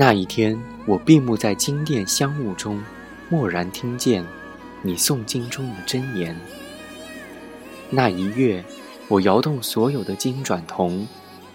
[0.00, 2.80] 那一天，我闭目在金殿香雾中，
[3.30, 4.24] 蓦然听见
[4.80, 6.36] 你诵经中的真言。
[7.90, 8.64] 那一月，
[9.08, 11.04] 我摇动所有的金转铜，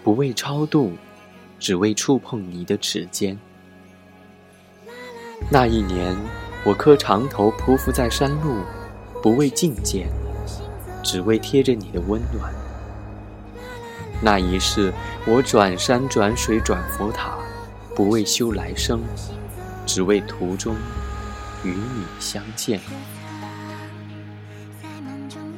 [0.02, 0.92] 不为超度，
[1.58, 3.38] 只为触碰你的指尖。
[5.50, 6.14] 那一年，
[6.66, 8.58] 我磕长头匍匐在山路，
[9.22, 10.06] 不为觐见，
[11.02, 12.52] 只为贴着你的温暖。
[14.20, 14.92] 那一世，
[15.26, 17.38] 我转山转水转佛塔，
[17.94, 19.00] 不为修来生，
[19.86, 20.74] 只为途中
[21.62, 22.80] 与你相见。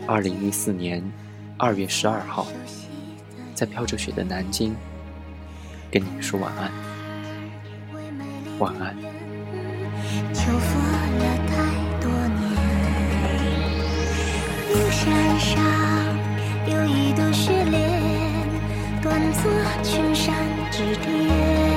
[0.06, 1.02] 二零一四年
[1.56, 2.46] 二月十二号，
[3.54, 4.76] 在飘着雪的南京，
[5.90, 6.70] 跟你说晚安，
[8.58, 8.94] 晚安。
[10.34, 10.82] 秋风
[11.18, 11.54] 了太
[12.02, 12.40] 多年，
[14.68, 15.58] 冰山上
[16.66, 17.80] 有一朵雪莲，
[19.00, 19.50] 端坐
[19.82, 20.34] 群山
[20.70, 21.75] 之巅。